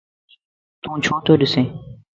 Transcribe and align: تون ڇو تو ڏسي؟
تون 0.81 0.95
ڇو 1.05 1.15
تو 1.25 1.31
ڏسي؟ 1.39 1.63